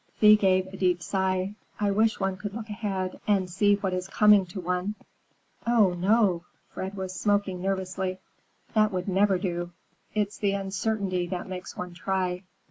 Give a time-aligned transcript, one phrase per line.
[0.19, 1.53] Thea gave a deep sigh.
[1.79, 4.95] "I wish one could look ahead and see what is coming to one."
[5.67, 8.17] "Oh, no!" Fred was smoking nervously;
[8.73, 9.73] "that would never do.
[10.15, 12.41] It's the uncertainty that makes one try.